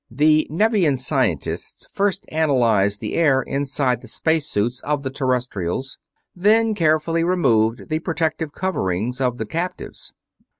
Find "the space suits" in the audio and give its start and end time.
4.01-4.81